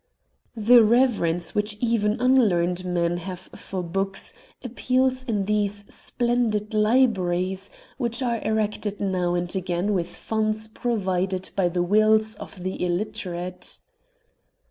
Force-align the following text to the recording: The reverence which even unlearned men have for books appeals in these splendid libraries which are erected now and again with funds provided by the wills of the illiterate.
The 0.57 0.83
reverence 0.83 1.53
which 1.53 1.77
even 1.79 2.19
unlearned 2.19 2.83
men 2.85 3.17
have 3.17 3.37
for 3.55 3.83
books 3.83 4.33
appeals 4.63 5.21
in 5.21 5.45
these 5.45 5.85
splendid 5.93 6.73
libraries 6.73 7.69
which 7.99 8.23
are 8.23 8.41
erected 8.43 8.99
now 8.99 9.35
and 9.35 9.55
again 9.55 9.93
with 9.93 10.07
funds 10.09 10.67
provided 10.67 11.51
by 11.55 11.69
the 11.69 11.83
wills 11.83 12.33
of 12.37 12.63
the 12.63 12.83
illiterate. 12.83 13.77